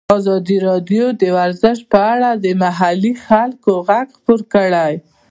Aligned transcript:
ازادي 0.17 0.57
راډیو 0.67 1.05
د 1.21 1.23
ورزش 1.37 1.77
په 1.91 1.99
اړه 2.13 2.29
د 2.43 2.45
محلي 2.63 3.13
خلکو 3.27 3.71
غږ 3.87 4.07
خپور 4.17 4.39
کړی. 4.53 4.93